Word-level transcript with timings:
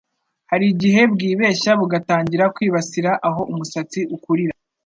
harigihe 0.49 1.01
bwibeshya 1.13 1.71
bugatangira 1.79 2.45
kwibasira 2.55 3.11
aho 3.27 3.41
umusatsi 3.51 3.99
ukurira 4.15 4.55